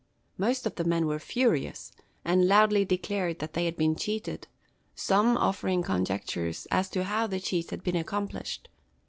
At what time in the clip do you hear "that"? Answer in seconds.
3.37-3.53